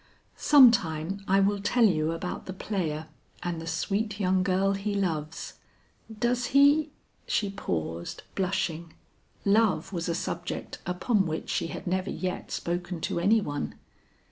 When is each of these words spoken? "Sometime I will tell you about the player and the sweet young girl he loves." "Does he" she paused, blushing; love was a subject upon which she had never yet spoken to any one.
"Sometime 0.35 1.23
I 1.27 1.39
will 1.41 1.61
tell 1.61 1.85
you 1.85 2.11
about 2.11 2.47
the 2.47 2.53
player 2.53 3.05
and 3.43 3.61
the 3.61 3.67
sweet 3.67 4.19
young 4.19 4.41
girl 4.41 4.71
he 4.71 4.95
loves." 4.95 5.59
"Does 6.19 6.47
he" 6.57 6.89
she 7.27 7.51
paused, 7.51 8.23
blushing; 8.33 8.95
love 9.45 9.93
was 9.93 10.09
a 10.09 10.15
subject 10.15 10.79
upon 10.87 11.27
which 11.27 11.51
she 11.51 11.67
had 11.67 11.85
never 11.85 12.09
yet 12.09 12.49
spoken 12.49 12.99
to 13.01 13.19
any 13.19 13.41
one. 13.41 13.75